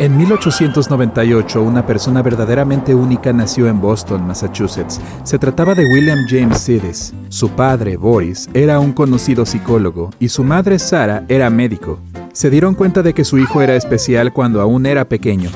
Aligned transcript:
En 0.00 0.16
1898, 0.16 1.62
una 1.62 1.86
persona 1.86 2.20
verdaderamente 2.20 2.96
única 2.96 3.32
nació 3.32 3.68
en 3.68 3.80
Boston, 3.80 4.26
Massachusetts. 4.26 5.00
Se 5.22 5.38
trataba 5.38 5.76
de 5.76 5.84
William 5.86 6.18
James 6.28 6.58
Sidis. 6.58 7.14
Su 7.28 7.50
padre, 7.50 7.96
Boris, 7.96 8.48
era 8.54 8.80
un 8.80 8.92
conocido 8.92 9.46
psicólogo 9.46 10.10
y 10.18 10.30
su 10.30 10.42
madre, 10.42 10.80
Sarah, 10.80 11.24
era 11.28 11.48
médico. 11.48 12.00
Se 12.32 12.50
dieron 12.50 12.74
cuenta 12.74 13.02
de 13.02 13.14
que 13.14 13.24
su 13.24 13.38
hijo 13.38 13.62
era 13.62 13.76
especial 13.76 14.32
cuando 14.32 14.60
aún 14.60 14.84
era 14.84 15.04
pequeño. 15.04 15.50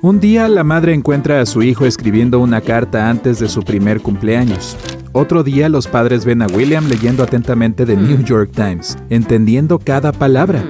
Un 0.00 0.18
día 0.18 0.48
la 0.48 0.64
madre 0.64 0.94
encuentra 0.94 1.42
a 1.42 1.46
su 1.46 1.62
hijo 1.62 1.84
escribiendo 1.84 2.40
una 2.40 2.62
carta 2.62 3.10
antes 3.10 3.38
de 3.38 3.48
su 3.48 3.62
primer 3.62 4.00
cumpleaños. 4.00 4.78
Otro 5.12 5.42
día 5.42 5.68
los 5.68 5.88
padres 5.88 6.24
ven 6.24 6.40
a 6.40 6.46
William 6.46 6.88
leyendo 6.88 7.22
atentamente 7.22 7.84
The 7.84 7.96
New 7.96 8.24
York 8.24 8.50
Times, 8.54 8.96
entendiendo 9.10 9.78
cada 9.78 10.10
palabra. 10.10 10.64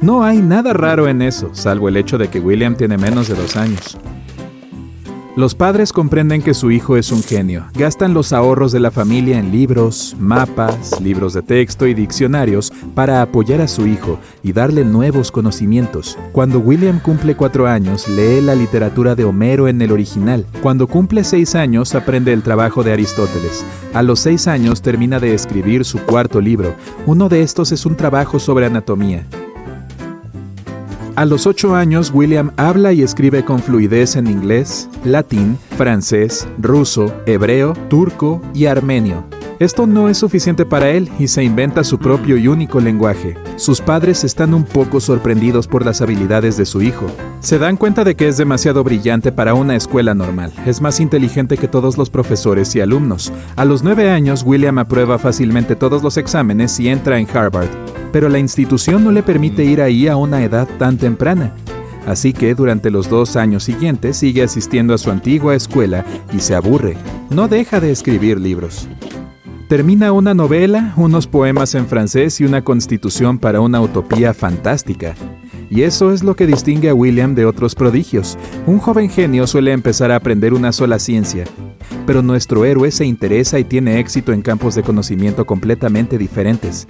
No 0.00 0.24
hay 0.24 0.38
nada 0.38 0.72
raro 0.72 1.08
en 1.08 1.22
eso, 1.22 1.50
salvo 1.52 1.88
el 1.88 1.96
hecho 1.96 2.18
de 2.18 2.28
que 2.28 2.40
William 2.40 2.76
tiene 2.76 2.98
menos 2.98 3.28
de 3.28 3.34
dos 3.34 3.56
años. 3.56 3.98
Los 5.36 5.56
padres 5.56 5.92
comprenden 5.92 6.42
que 6.42 6.54
su 6.54 6.70
hijo 6.70 6.96
es 6.96 7.10
un 7.10 7.20
genio. 7.20 7.64
Gastan 7.74 8.14
los 8.14 8.32
ahorros 8.32 8.70
de 8.70 8.78
la 8.78 8.92
familia 8.92 9.40
en 9.40 9.50
libros, 9.50 10.14
mapas, 10.20 11.00
libros 11.00 11.34
de 11.34 11.42
texto 11.42 11.88
y 11.88 11.94
diccionarios 11.94 12.72
para 12.94 13.20
apoyar 13.20 13.60
a 13.60 13.66
su 13.66 13.84
hijo 13.88 14.20
y 14.44 14.52
darle 14.52 14.84
nuevos 14.84 15.32
conocimientos. 15.32 16.16
Cuando 16.30 16.60
William 16.60 17.00
cumple 17.00 17.34
cuatro 17.34 17.66
años, 17.66 18.06
lee 18.06 18.40
la 18.42 18.54
literatura 18.54 19.16
de 19.16 19.24
Homero 19.24 19.66
en 19.66 19.82
el 19.82 19.90
original. 19.90 20.46
Cuando 20.62 20.86
cumple 20.86 21.24
seis 21.24 21.56
años, 21.56 21.96
aprende 21.96 22.32
el 22.32 22.44
trabajo 22.44 22.84
de 22.84 22.92
Aristóteles. 22.92 23.66
A 23.92 24.04
los 24.04 24.20
seis 24.20 24.46
años 24.46 24.82
termina 24.82 25.18
de 25.18 25.34
escribir 25.34 25.84
su 25.84 25.98
cuarto 25.98 26.40
libro. 26.40 26.76
Uno 27.06 27.28
de 27.28 27.42
estos 27.42 27.72
es 27.72 27.86
un 27.86 27.96
trabajo 27.96 28.38
sobre 28.38 28.66
anatomía. 28.66 29.26
A 31.16 31.26
los 31.26 31.46
ocho 31.46 31.76
años, 31.76 32.10
William 32.12 32.50
habla 32.56 32.92
y 32.92 33.02
escribe 33.02 33.44
con 33.44 33.60
fluidez 33.60 34.16
en 34.16 34.26
inglés, 34.26 34.88
latín, 35.04 35.56
francés, 35.76 36.48
ruso, 36.58 37.14
hebreo, 37.24 37.74
turco 37.88 38.42
y 38.52 38.66
armenio. 38.66 39.24
Esto 39.60 39.86
no 39.86 40.08
es 40.08 40.18
suficiente 40.18 40.66
para 40.66 40.90
él 40.90 41.08
y 41.20 41.28
se 41.28 41.44
inventa 41.44 41.84
su 41.84 42.00
propio 42.00 42.36
y 42.36 42.48
único 42.48 42.80
lenguaje. 42.80 43.36
Sus 43.54 43.80
padres 43.80 44.24
están 44.24 44.54
un 44.54 44.64
poco 44.64 44.98
sorprendidos 44.98 45.68
por 45.68 45.86
las 45.86 46.02
habilidades 46.02 46.56
de 46.56 46.66
su 46.66 46.82
hijo. 46.82 47.06
Se 47.44 47.60
dan 47.60 47.76
cuenta 47.76 48.02
de 48.02 48.16
que 48.16 48.26
es 48.26 48.36
demasiado 48.36 48.82
brillante 48.82 49.30
para 49.30 49.54
una 49.54 49.76
escuela 49.76 50.14
normal. 50.14 50.52
Es 50.66 50.80
más 50.80 50.98
inteligente 50.98 51.56
que 51.56 51.68
todos 51.68 51.96
los 51.96 52.10
profesores 52.10 52.74
y 52.74 52.80
alumnos. 52.80 53.32
A 53.54 53.64
los 53.64 53.84
nueve 53.84 54.10
años, 54.10 54.42
William 54.44 54.78
aprueba 54.78 55.18
fácilmente 55.18 55.76
todos 55.76 56.02
los 56.02 56.16
exámenes 56.16 56.80
y 56.80 56.88
entra 56.88 57.20
en 57.20 57.28
Harvard 57.32 57.68
pero 58.14 58.28
la 58.28 58.38
institución 58.38 59.02
no 59.02 59.10
le 59.10 59.24
permite 59.24 59.64
ir 59.64 59.82
ahí 59.82 60.06
a 60.06 60.14
una 60.14 60.44
edad 60.44 60.68
tan 60.78 60.98
temprana. 60.98 61.52
Así 62.06 62.32
que 62.32 62.54
durante 62.54 62.92
los 62.92 63.08
dos 63.10 63.34
años 63.34 63.64
siguientes 63.64 64.18
sigue 64.18 64.44
asistiendo 64.44 64.94
a 64.94 64.98
su 64.98 65.10
antigua 65.10 65.56
escuela 65.56 66.04
y 66.32 66.38
se 66.38 66.54
aburre. 66.54 66.96
No 67.30 67.48
deja 67.48 67.80
de 67.80 67.90
escribir 67.90 68.38
libros. 68.38 68.86
Termina 69.68 70.12
una 70.12 70.32
novela, 70.32 70.94
unos 70.96 71.26
poemas 71.26 71.74
en 71.74 71.88
francés 71.88 72.40
y 72.40 72.44
una 72.44 72.62
constitución 72.62 73.40
para 73.40 73.60
una 73.60 73.80
utopía 73.80 74.32
fantástica. 74.32 75.16
Y 75.74 75.82
eso 75.82 76.12
es 76.12 76.22
lo 76.22 76.36
que 76.36 76.46
distingue 76.46 76.88
a 76.88 76.94
William 76.94 77.34
de 77.34 77.46
otros 77.46 77.74
prodigios. 77.74 78.38
Un 78.64 78.78
joven 78.78 79.10
genio 79.10 79.44
suele 79.48 79.72
empezar 79.72 80.12
a 80.12 80.16
aprender 80.16 80.54
una 80.54 80.70
sola 80.70 81.00
ciencia, 81.00 81.46
pero 82.06 82.22
nuestro 82.22 82.64
héroe 82.64 82.92
se 82.92 83.04
interesa 83.04 83.58
y 83.58 83.64
tiene 83.64 83.98
éxito 83.98 84.32
en 84.32 84.40
campos 84.40 84.76
de 84.76 84.84
conocimiento 84.84 85.44
completamente 85.46 86.16
diferentes. 86.16 86.86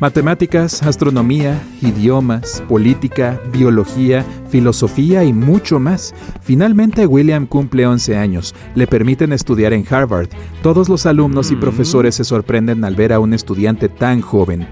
Matemáticas, 0.00 0.82
astronomía, 0.82 1.62
idiomas, 1.82 2.62
política, 2.66 3.38
biología, 3.52 4.24
filosofía 4.48 5.22
y 5.24 5.34
mucho 5.34 5.78
más. 5.78 6.14
Finalmente 6.40 7.06
William 7.06 7.46
cumple 7.46 7.86
11 7.86 8.16
años. 8.16 8.54
Le 8.74 8.86
permiten 8.86 9.34
estudiar 9.34 9.74
en 9.74 9.84
Harvard. 9.88 10.30
Todos 10.62 10.88
los 10.88 11.04
alumnos 11.04 11.50
y 11.50 11.56
profesores 11.56 12.14
se 12.14 12.24
sorprenden 12.24 12.84
al 12.84 12.96
ver 12.96 13.12
a 13.12 13.20
un 13.20 13.34
estudiante 13.34 13.90
tan 13.90 14.22
joven. 14.22 14.66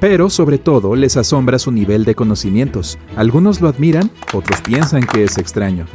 Pero 0.00 0.30
sobre 0.30 0.58
todo 0.58 0.96
les 0.96 1.16
asombra 1.16 1.58
su 1.58 1.70
nivel 1.70 2.04
de 2.04 2.14
conocimientos. 2.14 2.98
Algunos 3.16 3.60
lo 3.60 3.68
admiran, 3.68 4.10
otros 4.32 4.60
piensan 4.60 5.04
que 5.04 5.24
es 5.24 5.38
extraño. 5.38 5.86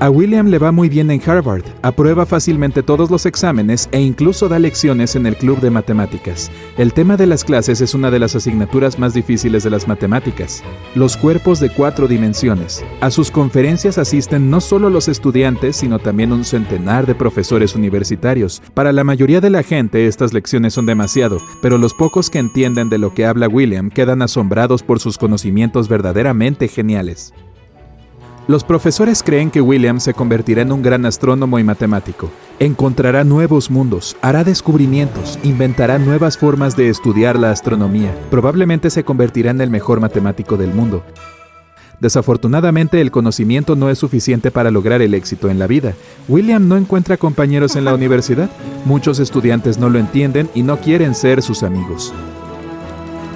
A 0.00 0.10
William 0.10 0.48
le 0.48 0.58
va 0.58 0.72
muy 0.72 0.88
bien 0.88 1.08
en 1.12 1.22
Harvard, 1.24 1.62
aprueba 1.82 2.26
fácilmente 2.26 2.82
todos 2.82 3.12
los 3.12 3.26
exámenes 3.26 3.88
e 3.92 4.00
incluso 4.00 4.48
da 4.48 4.58
lecciones 4.58 5.14
en 5.14 5.24
el 5.24 5.36
club 5.36 5.60
de 5.60 5.70
matemáticas. 5.70 6.50
El 6.76 6.92
tema 6.92 7.16
de 7.16 7.26
las 7.26 7.44
clases 7.44 7.80
es 7.80 7.94
una 7.94 8.10
de 8.10 8.18
las 8.18 8.34
asignaturas 8.34 8.98
más 8.98 9.14
difíciles 9.14 9.62
de 9.62 9.70
las 9.70 9.86
matemáticas, 9.86 10.64
los 10.96 11.16
cuerpos 11.16 11.60
de 11.60 11.70
cuatro 11.70 12.08
dimensiones. 12.08 12.84
A 13.00 13.10
sus 13.10 13.30
conferencias 13.30 13.96
asisten 13.96 14.50
no 14.50 14.60
solo 14.60 14.90
los 14.90 15.06
estudiantes, 15.06 15.76
sino 15.76 16.00
también 16.00 16.32
un 16.32 16.44
centenar 16.44 17.06
de 17.06 17.14
profesores 17.14 17.76
universitarios. 17.76 18.62
Para 18.74 18.92
la 18.92 19.04
mayoría 19.04 19.40
de 19.40 19.50
la 19.50 19.62
gente 19.62 20.08
estas 20.08 20.32
lecciones 20.32 20.74
son 20.74 20.86
demasiado, 20.86 21.38
pero 21.62 21.78
los 21.78 21.94
pocos 21.94 22.30
que 22.30 22.40
entienden 22.40 22.88
de 22.88 22.98
lo 22.98 23.14
que 23.14 23.26
habla 23.26 23.48
William 23.48 23.90
quedan 23.90 24.22
asombrados 24.22 24.82
por 24.82 24.98
sus 24.98 25.18
conocimientos 25.18 25.88
verdaderamente 25.88 26.66
geniales. 26.66 27.32
Los 28.46 28.62
profesores 28.62 29.22
creen 29.22 29.50
que 29.50 29.62
William 29.62 30.00
se 30.00 30.12
convertirá 30.12 30.60
en 30.60 30.70
un 30.70 30.82
gran 30.82 31.06
astrónomo 31.06 31.58
y 31.58 31.64
matemático. 31.64 32.30
Encontrará 32.58 33.24
nuevos 33.24 33.70
mundos, 33.70 34.18
hará 34.20 34.44
descubrimientos, 34.44 35.38
inventará 35.42 35.98
nuevas 35.98 36.36
formas 36.36 36.76
de 36.76 36.90
estudiar 36.90 37.38
la 37.38 37.50
astronomía. 37.50 38.14
Probablemente 38.30 38.90
se 38.90 39.02
convertirá 39.02 39.50
en 39.50 39.62
el 39.62 39.70
mejor 39.70 40.00
matemático 40.00 40.58
del 40.58 40.74
mundo. 40.74 41.02
Desafortunadamente 42.00 43.00
el 43.00 43.10
conocimiento 43.10 43.76
no 43.76 43.88
es 43.88 43.98
suficiente 43.98 44.50
para 44.50 44.70
lograr 44.70 45.00
el 45.00 45.14
éxito 45.14 45.48
en 45.48 45.58
la 45.58 45.66
vida. 45.66 45.94
William 46.28 46.68
no 46.68 46.76
encuentra 46.76 47.16
compañeros 47.16 47.76
en 47.76 47.86
la 47.86 47.94
universidad, 47.94 48.50
muchos 48.84 49.20
estudiantes 49.20 49.78
no 49.78 49.88
lo 49.88 49.98
entienden 49.98 50.50
y 50.54 50.64
no 50.64 50.78
quieren 50.80 51.14
ser 51.14 51.40
sus 51.40 51.62
amigos. 51.62 52.12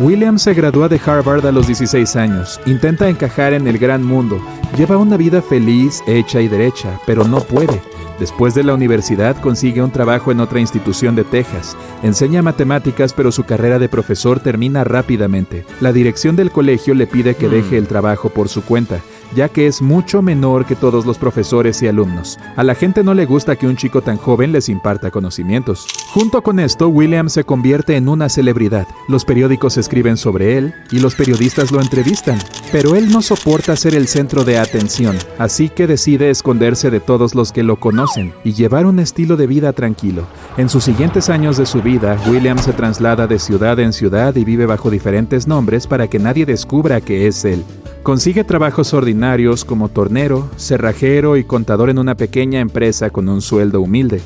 William 0.00 0.38
se 0.38 0.54
gradúa 0.54 0.88
de 0.88 1.00
Harvard 1.04 1.44
a 1.44 1.50
los 1.50 1.66
16 1.66 2.14
años, 2.14 2.60
intenta 2.66 3.08
encajar 3.08 3.52
en 3.52 3.66
el 3.66 3.78
gran 3.78 4.04
mundo, 4.04 4.40
lleva 4.76 4.96
una 4.96 5.16
vida 5.16 5.42
feliz, 5.42 6.02
hecha 6.06 6.40
y 6.40 6.46
derecha, 6.46 7.00
pero 7.04 7.24
no 7.24 7.40
puede. 7.40 7.82
Después 8.20 8.54
de 8.54 8.62
la 8.62 8.74
universidad 8.74 9.40
consigue 9.40 9.82
un 9.82 9.90
trabajo 9.90 10.30
en 10.30 10.38
otra 10.38 10.60
institución 10.60 11.16
de 11.16 11.24
Texas. 11.24 11.76
Enseña 12.04 12.42
matemáticas, 12.42 13.12
pero 13.12 13.32
su 13.32 13.44
carrera 13.44 13.80
de 13.80 13.88
profesor 13.88 14.38
termina 14.38 14.84
rápidamente. 14.84 15.64
La 15.80 15.92
dirección 15.92 16.36
del 16.36 16.52
colegio 16.52 16.94
le 16.94 17.08
pide 17.08 17.34
que 17.34 17.48
deje 17.48 17.76
el 17.76 17.88
trabajo 17.88 18.28
por 18.28 18.48
su 18.48 18.62
cuenta 18.62 19.00
ya 19.34 19.48
que 19.48 19.66
es 19.66 19.82
mucho 19.82 20.22
menor 20.22 20.66
que 20.66 20.76
todos 20.76 21.06
los 21.06 21.18
profesores 21.18 21.82
y 21.82 21.88
alumnos. 21.88 22.38
A 22.56 22.64
la 22.64 22.74
gente 22.74 23.02
no 23.02 23.14
le 23.14 23.26
gusta 23.26 23.56
que 23.56 23.66
un 23.66 23.76
chico 23.76 24.02
tan 24.02 24.16
joven 24.16 24.52
les 24.52 24.68
imparta 24.68 25.10
conocimientos. 25.10 25.86
Junto 26.12 26.42
con 26.42 26.58
esto, 26.58 26.88
William 26.88 27.28
se 27.28 27.44
convierte 27.44 27.96
en 27.96 28.08
una 28.08 28.28
celebridad. 28.28 28.86
Los 29.08 29.24
periódicos 29.24 29.76
escriben 29.76 30.16
sobre 30.16 30.58
él 30.58 30.74
y 30.90 31.00
los 31.00 31.14
periodistas 31.14 31.72
lo 31.72 31.80
entrevistan, 31.80 32.38
pero 32.72 32.94
él 32.94 33.10
no 33.10 33.22
soporta 33.22 33.76
ser 33.76 33.94
el 33.94 34.08
centro 34.08 34.44
de 34.44 34.58
atención, 34.58 35.16
así 35.38 35.68
que 35.68 35.86
decide 35.86 36.30
esconderse 36.30 36.90
de 36.90 37.00
todos 37.00 37.34
los 37.34 37.52
que 37.52 37.62
lo 37.62 37.80
conocen 37.80 38.32
y 38.44 38.52
llevar 38.52 38.86
un 38.86 38.98
estilo 38.98 39.36
de 39.36 39.46
vida 39.46 39.72
tranquilo. 39.72 40.24
En 40.56 40.68
sus 40.68 40.84
siguientes 40.84 41.28
años 41.28 41.56
de 41.56 41.66
su 41.66 41.82
vida, 41.82 42.16
William 42.28 42.58
se 42.58 42.72
traslada 42.72 43.26
de 43.26 43.38
ciudad 43.38 43.78
en 43.78 43.92
ciudad 43.92 44.34
y 44.36 44.44
vive 44.44 44.66
bajo 44.66 44.90
diferentes 44.90 45.46
nombres 45.46 45.86
para 45.86 46.08
que 46.08 46.18
nadie 46.18 46.46
descubra 46.46 47.00
que 47.00 47.26
es 47.26 47.44
él. 47.44 47.64
Consigue 48.02 48.44
trabajos 48.44 48.94
ordinarios 48.94 49.64
como 49.64 49.88
tornero, 49.88 50.48
cerrajero 50.56 51.36
y 51.36 51.44
contador 51.44 51.90
en 51.90 51.98
una 51.98 52.16
pequeña 52.16 52.60
empresa 52.60 53.10
con 53.10 53.28
un 53.28 53.42
sueldo 53.42 53.80
humilde. 53.80 54.22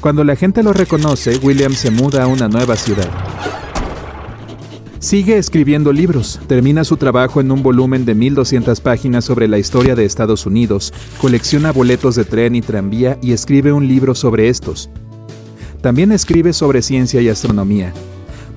Cuando 0.00 0.22
la 0.22 0.36
gente 0.36 0.62
lo 0.62 0.72
reconoce, 0.72 1.38
William 1.38 1.72
se 1.72 1.90
muda 1.90 2.22
a 2.22 2.26
una 2.28 2.48
nueva 2.48 2.76
ciudad. 2.76 3.08
Sigue 5.00 5.38
escribiendo 5.38 5.92
libros, 5.92 6.40
termina 6.48 6.84
su 6.84 6.96
trabajo 6.96 7.40
en 7.40 7.50
un 7.50 7.62
volumen 7.62 8.04
de 8.04 8.14
1200 8.14 8.80
páginas 8.80 9.24
sobre 9.24 9.48
la 9.48 9.58
historia 9.58 9.94
de 9.94 10.04
Estados 10.04 10.44
Unidos, 10.44 10.92
colecciona 11.20 11.72
boletos 11.72 12.16
de 12.16 12.24
tren 12.24 12.56
y 12.56 12.62
tranvía 12.62 13.16
y 13.22 13.32
escribe 13.32 13.72
un 13.72 13.86
libro 13.86 14.14
sobre 14.14 14.48
estos. 14.48 14.90
También 15.80 16.10
escribe 16.10 16.52
sobre 16.52 16.82
ciencia 16.82 17.20
y 17.20 17.28
astronomía, 17.28 17.92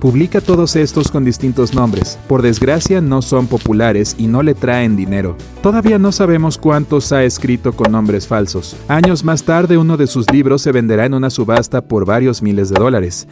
Publica 0.02 0.40
todos 0.40 0.74
estos 0.74 1.12
con 1.12 1.24
distintos 1.24 1.74
nombres. 1.74 2.18
Por 2.26 2.42
desgracia 2.42 3.00
no 3.00 3.22
son 3.22 3.46
populares 3.46 4.16
y 4.18 4.26
no 4.26 4.42
le 4.42 4.56
traen 4.56 4.96
dinero. 4.96 5.36
Todavía 5.62 5.96
no 6.00 6.10
sabemos 6.10 6.58
cuántos 6.58 7.12
ha 7.12 7.22
escrito 7.22 7.72
con 7.72 7.92
nombres 7.92 8.26
falsos. 8.26 8.76
Años 8.88 9.22
más 9.22 9.44
tarde 9.44 9.78
uno 9.78 9.96
de 9.96 10.08
sus 10.08 10.28
libros 10.32 10.60
se 10.60 10.72
venderá 10.72 11.06
en 11.06 11.14
una 11.14 11.30
subasta 11.30 11.82
por 11.82 12.04
varios 12.04 12.42
miles 12.42 12.68
de 12.68 12.80
dólares. 12.80 13.28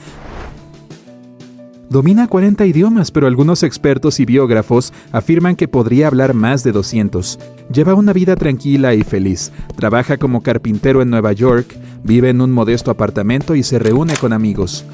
Domina 1.89 2.29
40 2.29 2.65
idiomas, 2.67 3.11
pero 3.11 3.27
algunos 3.27 3.65
expertos 3.65 4.21
y 4.21 4.25
biógrafos 4.25 4.93
afirman 5.11 5.57
que 5.57 5.67
podría 5.67 6.07
hablar 6.07 6.35
más 6.35 6.63
de 6.63 6.71
200. 6.71 7.41
Lleva 7.73 7.95
una 7.95 8.13
vida 8.13 8.37
tranquila 8.37 8.95
y 8.95 9.03
feliz. 9.03 9.51
Trabaja 9.75 10.19
como 10.19 10.45
carpintero 10.45 11.03
en 11.03 11.11
Nueva 11.11 11.33
York, 11.33 11.77
vive 12.05 12.31
en 12.31 12.41
un 12.41 12.53
modesto 12.53 12.93
apartamento 12.93 13.57
y 13.57 13.65
se 13.65 13.81
reúne 13.81 14.15
con 14.15 14.33
amigos. 14.33 14.85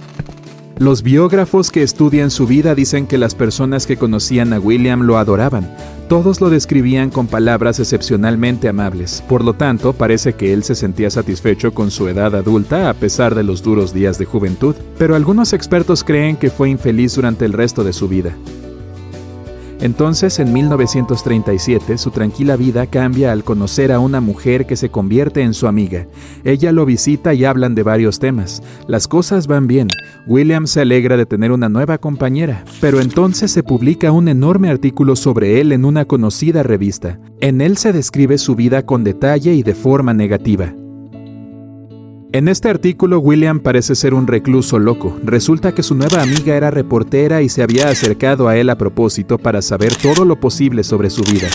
Los 0.78 1.02
biógrafos 1.02 1.70
que 1.70 1.82
estudian 1.82 2.30
su 2.30 2.46
vida 2.46 2.74
dicen 2.74 3.06
que 3.06 3.16
las 3.16 3.34
personas 3.34 3.86
que 3.86 3.96
conocían 3.96 4.52
a 4.52 4.60
William 4.60 5.04
lo 5.04 5.16
adoraban. 5.16 5.74
Todos 6.06 6.42
lo 6.42 6.50
describían 6.50 7.08
con 7.08 7.28
palabras 7.28 7.80
excepcionalmente 7.80 8.68
amables. 8.68 9.24
Por 9.26 9.42
lo 9.42 9.54
tanto, 9.54 9.94
parece 9.94 10.34
que 10.34 10.52
él 10.52 10.64
se 10.64 10.74
sentía 10.74 11.08
satisfecho 11.08 11.72
con 11.72 11.90
su 11.90 12.08
edad 12.08 12.34
adulta 12.34 12.90
a 12.90 12.94
pesar 12.94 13.34
de 13.34 13.42
los 13.42 13.62
duros 13.62 13.94
días 13.94 14.18
de 14.18 14.26
juventud. 14.26 14.76
Pero 14.98 15.16
algunos 15.16 15.54
expertos 15.54 16.04
creen 16.04 16.36
que 16.36 16.50
fue 16.50 16.68
infeliz 16.68 17.14
durante 17.14 17.46
el 17.46 17.54
resto 17.54 17.82
de 17.82 17.94
su 17.94 18.06
vida. 18.06 18.36
Entonces, 19.80 20.38
en 20.38 20.52
1937, 20.52 21.98
su 21.98 22.10
tranquila 22.10 22.56
vida 22.56 22.86
cambia 22.86 23.32
al 23.32 23.44
conocer 23.44 23.92
a 23.92 24.00
una 24.00 24.20
mujer 24.20 24.66
que 24.66 24.76
se 24.76 24.90
convierte 24.90 25.42
en 25.42 25.54
su 25.54 25.66
amiga. 25.66 26.06
Ella 26.44 26.72
lo 26.72 26.86
visita 26.86 27.34
y 27.34 27.44
hablan 27.44 27.74
de 27.74 27.82
varios 27.82 28.18
temas. 28.18 28.62
Las 28.88 29.06
cosas 29.06 29.46
van 29.46 29.66
bien. 29.66 29.88
William 30.26 30.66
se 30.66 30.80
alegra 30.80 31.16
de 31.16 31.26
tener 31.26 31.52
una 31.52 31.68
nueva 31.68 31.98
compañera, 31.98 32.64
pero 32.80 33.00
entonces 33.00 33.50
se 33.50 33.62
publica 33.62 34.12
un 34.12 34.28
enorme 34.28 34.70
artículo 34.70 35.14
sobre 35.14 35.60
él 35.60 35.72
en 35.72 35.84
una 35.84 36.06
conocida 36.06 36.62
revista. 36.62 37.20
En 37.40 37.60
él 37.60 37.76
se 37.76 37.92
describe 37.92 38.38
su 38.38 38.54
vida 38.54 38.86
con 38.86 39.04
detalle 39.04 39.54
y 39.54 39.62
de 39.62 39.74
forma 39.74 40.14
negativa. 40.14 40.72
En 42.32 42.48
este 42.48 42.68
artículo 42.68 43.20
William 43.20 43.60
parece 43.60 43.94
ser 43.94 44.12
un 44.12 44.26
recluso 44.26 44.78
loco. 44.78 45.16
Resulta 45.24 45.72
que 45.72 45.84
su 45.84 45.94
nueva 45.94 46.22
amiga 46.22 46.56
era 46.56 46.72
reportera 46.72 47.40
y 47.40 47.48
se 47.48 47.62
había 47.62 47.88
acercado 47.88 48.48
a 48.48 48.56
él 48.56 48.68
a 48.68 48.76
propósito 48.76 49.38
para 49.38 49.62
saber 49.62 49.94
todo 49.94 50.24
lo 50.24 50.40
posible 50.40 50.82
sobre 50.82 51.08
su 51.08 51.22
vida. 51.22 51.48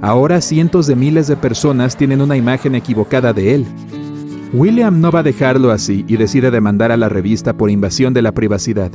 Ahora 0.00 0.40
cientos 0.40 0.86
de 0.86 0.96
miles 0.96 1.26
de 1.26 1.36
personas 1.36 1.96
tienen 1.96 2.22
una 2.22 2.36
imagen 2.36 2.74
equivocada 2.74 3.32
de 3.34 3.54
él. 3.54 3.66
William 4.54 5.00
no 5.00 5.12
va 5.12 5.20
a 5.20 5.24
dejarlo 5.24 5.72
así 5.72 6.06
y 6.08 6.16
decide 6.16 6.50
demandar 6.50 6.90
a 6.90 6.96
la 6.96 7.10
revista 7.10 7.52
por 7.52 7.70
invasión 7.70 8.14
de 8.14 8.22
la 8.22 8.32
privacidad. 8.32 8.90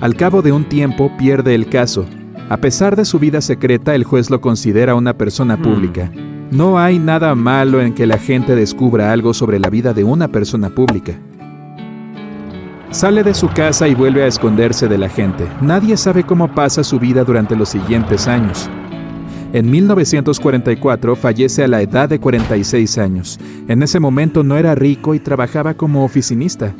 Al 0.00 0.16
cabo 0.16 0.40
de 0.40 0.52
un 0.52 0.64
tiempo 0.64 1.12
pierde 1.18 1.54
el 1.54 1.68
caso. 1.68 2.06
A 2.48 2.56
pesar 2.56 2.96
de 2.96 3.04
su 3.04 3.18
vida 3.18 3.42
secreta, 3.42 3.94
el 3.94 4.04
juez 4.04 4.30
lo 4.30 4.40
considera 4.40 4.94
una 4.94 5.18
persona 5.18 5.56
hmm. 5.56 5.62
No 6.52 6.78
hay 6.78 6.98
nada 6.98 7.34
malo 7.34 7.80
en 7.80 7.94
que 7.94 8.06
la 8.06 8.18
gente 8.18 8.54
descubra 8.54 9.10
algo 9.10 9.32
sobre 9.32 9.58
la 9.58 9.70
vida 9.70 9.94
de 9.94 10.04
una 10.04 10.28
persona 10.28 10.68
pública. 10.68 11.18
Sale 12.90 13.24
de 13.24 13.32
su 13.32 13.48
casa 13.48 13.88
y 13.88 13.94
vuelve 13.94 14.22
a 14.22 14.26
esconderse 14.26 14.86
de 14.86 14.98
la 14.98 15.08
gente. 15.08 15.48
Nadie 15.62 15.96
sabe 15.96 16.24
cómo 16.24 16.54
pasa 16.54 16.84
su 16.84 16.98
vida 16.98 17.24
durante 17.24 17.56
los 17.56 17.70
siguientes 17.70 18.28
años. 18.28 18.68
En 19.54 19.70
1944 19.70 21.16
fallece 21.16 21.64
a 21.64 21.68
la 21.68 21.80
edad 21.80 22.10
de 22.10 22.20
46 22.20 22.98
años. 22.98 23.40
En 23.66 23.82
ese 23.82 23.98
momento 23.98 24.42
no 24.42 24.58
era 24.58 24.74
rico 24.74 25.14
y 25.14 25.20
trabajaba 25.20 25.72
como 25.72 26.04
oficinista. 26.04 26.74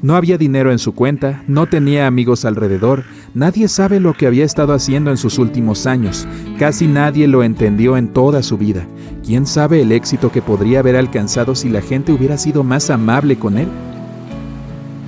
No 0.00 0.14
había 0.14 0.38
dinero 0.38 0.70
en 0.70 0.78
su 0.78 0.94
cuenta, 0.94 1.42
no 1.48 1.66
tenía 1.66 2.06
amigos 2.06 2.44
alrededor, 2.44 3.02
nadie 3.34 3.66
sabe 3.66 3.98
lo 3.98 4.14
que 4.14 4.28
había 4.28 4.44
estado 4.44 4.72
haciendo 4.72 5.10
en 5.10 5.16
sus 5.16 5.38
últimos 5.38 5.86
años, 5.86 6.28
casi 6.56 6.86
nadie 6.86 7.26
lo 7.26 7.42
entendió 7.42 7.96
en 7.96 8.08
toda 8.12 8.44
su 8.44 8.56
vida. 8.56 8.86
¿Quién 9.26 9.44
sabe 9.44 9.82
el 9.82 9.90
éxito 9.90 10.30
que 10.30 10.40
podría 10.40 10.78
haber 10.78 10.94
alcanzado 10.94 11.56
si 11.56 11.68
la 11.68 11.80
gente 11.80 12.12
hubiera 12.12 12.38
sido 12.38 12.62
más 12.62 12.90
amable 12.90 13.40
con 13.40 13.58
él? 13.58 13.66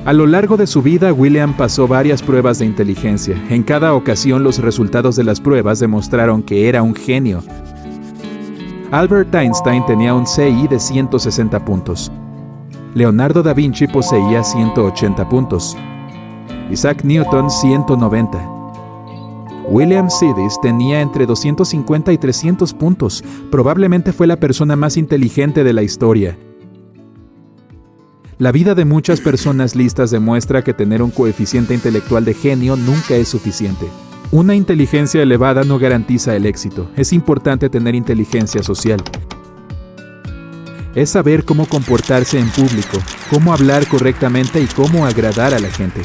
A 0.06 0.12
lo 0.12 0.26
largo 0.26 0.56
de 0.56 0.66
su 0.66 0.82
vida, 0.82 1.12
William 1.12 1.56
pasó 1.56 1.86
varias 1.86 2.20
pruebas 2.20 2.58
de 2.58 2.66
inteligencia. 2.66 3.36
En 3.48 3.62
cada 3.62 3.94
ocasión 3.94 4.42
los 4.42 4.58
resultados 4.58 5.14
de 5.14 5.22
las 5.22 5.40
pruebas 5.40 5.78
demostraron 5.78 6.42
que 6.42 6.68
era 6.68 6.82
un 6.82 6.96
genio. 6.96 7.44
Albert 8.90 9.32
Einstein 9.36 9.86
tenía 9.86 10.14
un 10.14 10.26
CI 10.26 10.66
de 10.68 10.80
160 10.80 11.64
puntos. 11.64 12.10
Leonardo 12.92 13.44
da 13.44 13.54
Vinci 13.54 13.86
poseía 13.86 14.42
180 14.42 15.28
puntos, 15.28 15.76
Isaac 16.72 17.04
Newton 17.04 17.48
190. 17.48 18.50
William 19.68 20.10
Sidis 20.10 20.58
tenía 20.60 21.00
entre 21.00 21.24
250 21.24 22.12
y 22.12 22.18
300 22.18 22.74
puntos, 22.74 23.22
probablemente 23.48 24.12
fue 24.12 24.26
la 24.26 24.38
persona 24.38 24.74
más 24.74 24.96
inteligente 24.96 25.62
de 25.62 25.72
la 25.72 25.84
historia. 25.84 26.36
La 28.38 28.50
vida 28.50 28.74
de 28.74 28.84
muchas 28.84 29.20
personas 29.20 29.76
listas 29.76 30.10
demuestra 30.10 30.64
que 30.64 30.74
tener 30.74 31.00
un 31.00 31.12
coeficiente 31.12 31.74
intelectual 31.74 32.24
de 32.24 32.34
genio 32.34 32.74
nunca 32.74 33.14
es 33.14 33.28
suficiente. 33.28 33.86
Una 34.32 34.56
inteligencia 34.56 35.22
elevada 35.22 35.62
no 35.62 35.78
garantiza 35.78 36.34
el 36.34 36.44
éxito, 36.44 36.90
es 36.96 37.12
importante 37.12 37.68
tener 37.68 37.94
inteligencia 37.94 38.64
social 38.64 39.00
es 40.94 41.10
saber 41.10 41.44
cómo 41.44 41.66
comportarse 41.66 42.38
en 42.38 42.48
público, 42.50 42.98
cómo 43.30 43.52
hablar 43.52 43.86
correctamente 43.86 44.60
y 44.60 44.66
cómo 44.66 45.06
agradar 45.06 45.54
a 45.54 45.58
la 45.58 45.70
gente. 45.70 46.02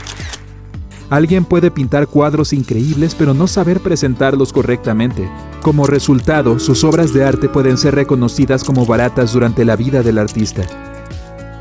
Alguien 1.09 1.45
puede 1.45 1.69
pintar 1.69 2.07
cuadros 2.07 2.51
increíbles 2.51 3.15
pero 3.15 3.33
no 3.33 3.47
saber 3.47 3.79
presentarlos 3.79 4.51
correctamente. 4.51 5.29
Como 5.61 5.85
resultado, 5.85 6.59
sus 6.59 6.83
obras 6.83 7.13
de 7.13 7.23
arte 7.23 7.47
pueden 7.47 7.77
ser 7.77 7.95
reconocidas 7.95 8.63
como 8.63 8.85
baratas 8.85 9.33
durante 9.33 9.65
la 9.65 9.75
vida 9.75 10.01
del 10.01 10.17
artista. 10.17 10.63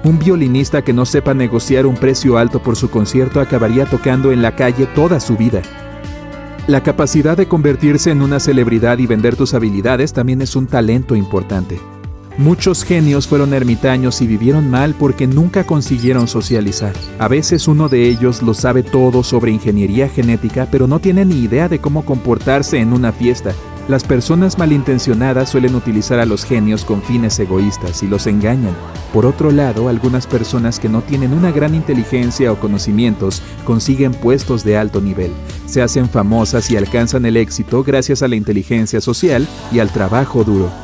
Un 0.02 0.18
violinista 0.18 0.82
que 0.82 0.92
no 0.92 1.06
sepa 1.06 1.32
negociar 1.32 1.86
un 1.86 1.96
precio 1.96 2.36
alto 2.36 2.62
por 2.62 2.76
su 2.76 2.90
concierto 2.90 3.40
acabaría 3.40 3.86
tocando 3.86 4.32
en 4.32 4.42
la 4.42 4.54
calle 4.54 4.86
toda 4.86 5.20
su 5.20 5.36
vida. 5.36 5.62
La 6.66 6.82
capacidad 6.82 7.36
de 7.36 7.46
convertirse 7.46 8.10
en 8.10 8.22
una 8.22 8.40
celebridad 8.40 8.98
y 8.98 9.06
vender 9.06 9.36
tus 9.36 9.54
habilidades 9.54 10.12
también 10.14 10.40
es 10.40 10.56
un 10.56 10.66
talento 10.66 11.14
importante. 11.14 11.78
Muchos 12.36 12.82
genios 12.82 13.28
fueron 13.28 13.54
ermitaños 13.54 14.20
y 14.20 14.26
vivieron 14.26 14.68
mal 14.68 14.96
porque 14.98 15.28
nunca 15.28 15.64
consiguieron 15.64 16.26
socializar. 16.26 16.92
A 17.20 17.28
veces 17.28 17.68
uno 17.68 17.88
de 17.88 18.08
ellos 18.08 18.42
lo 18.42 18.54
sabe 18.54 18.82
todo 18.82 19.22
sobre 19.22 19.52
ingeniería 19.52 20.08
genética, 20.08 20.66
pero 20.68 20.88
no 20.88 20.98
tiene 20.98 21.24
ni 21.24 21.36
idea 21.36 21.68
de 21.68 21.78
cómo 21.78 22.04
comportarse 22.04 22.80
en 22.80 22.92
una 22.92 23.12
fiesta. 23.12 23.52
Las 23.86 24.02
personas 24.02 24.58
malintencionadas 24.58 25.50
suelen 25.50 25.76
utilizar 25.76 26.18
a 26.18 26.26
los 26.26 26.44
genios 26.44 26.84
con 26.84 27.02
fines 27.02 27.38
egoístas 27.38 28.02
y 28.02 28.08
los 28.08 28.26
engañan. 28.26 28.74
Por 29.12 29.26
otro 29.26 29.52
lado, 29.52 29.88
algunas 29.88 30.26
personas 30.26 30.80
que 30.80 30.88
no 30.88 31.02
tienen 31.02 31.34
una 31.34 31.52
gran 31.52 31.72
inteligencia 31.72 32.50
o 32.50 32.58
conocimientos 32.58 33.42
consiguen 33.64 34.12
puestos 34.12 34.64
de 34.64 34.76
alto 34.76 35.00
nivel. 35.00 35.30
Se 35.66 35.82
hacen 35.82 36.08
famosas 36.08 36.68
y 36.72 36.76
alcanzan 36.76 37.26
el 37.26 37.36
éxito 37.36 37.84
gracias 37.84 38.22
a 38.22 38.28
la 38.28 38.34
inteligencia 38.34 39.00
social 39.00 39.46
y 39.70 39.78
al 39.78 39.92
trabajo 39.92 40.42
duro. 40.42 40.83